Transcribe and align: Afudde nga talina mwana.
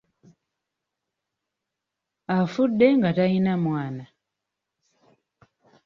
Afudde 2.37 2.87
nga 2.97 3.09
talina 3.17 3.53
mwana. 3.63 4.05